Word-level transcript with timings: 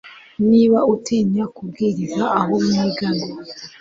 niba 0.49 0.79
utinya 0.93 1.43
kubwiriza 1.55 2.23
abo 2.39 2.55
mwigana 2.65 3.25